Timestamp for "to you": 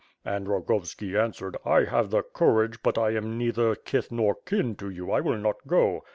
4.77-5.11